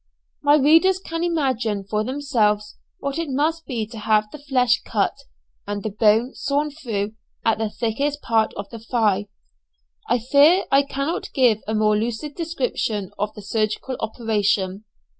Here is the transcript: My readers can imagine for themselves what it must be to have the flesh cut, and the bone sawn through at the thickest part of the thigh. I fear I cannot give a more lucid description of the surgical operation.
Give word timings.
My 0.41 0.55
readers 0.57 0.97
can 0.97 1.23
imagine 1.23 1.83
for 1.83 2.03
themselves 2.03 2.75
what 3.01 3.19
it 3.19 3.29
must 3.29 3.67
be 3.67 3.85
to 3.85 3.99
have 3.99 4.31
the 4.31 4.39
flesh 4.39 4.81
cut, 4.83 5.15
and 5.67 5.83
the 5.83 5.91
bone 5.91 6.33
sawn 6.33 6.71
through 6.71 7.13
at 7.45 7.59
the 7.59 7.69
thickest 7.69 8.23
part 8.23 8.51
of 8.55 8.67
the 8.71 8.79
thigh. 8.79 9.27
I 10.09 10.17
fear 10.17 10.65
I 10.71 10.81
cannot 10.81 11.31
give 11.33 11.59
a 11.67 11.75
more 11.75 11.95
lucid 11.95 12.33
description 12.33 13.11
of 13.19 13.31
the 13.35 13.43
surgical 13.43 13.95
operation. 13.99 14.85